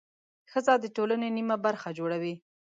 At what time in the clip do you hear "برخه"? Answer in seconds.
1.65-1.89